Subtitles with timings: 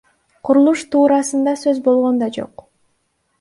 [0.47, 2.65] Курулуш туурасында сөз болгон да жок.